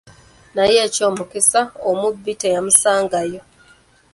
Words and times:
Naye 0.55 0.77
eky'omukisa 0.87 1.61
omubi, 1.89 2.33
teyamusangawo. 2.41 3.39